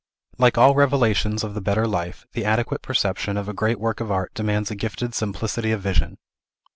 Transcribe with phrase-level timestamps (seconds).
[0.39, 4.09] Like all revelations of the better life, the adequate perception of a great work of
[4.11, 6.17] art demands a gifted simplicity of vision.